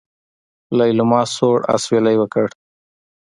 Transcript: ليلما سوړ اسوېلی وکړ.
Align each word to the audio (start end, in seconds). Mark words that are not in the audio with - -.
ليلما 0.77 1.21
سوړ 1.35 1.57
اسوېلی 1.75 2.15
وکړ. 2.19 2.47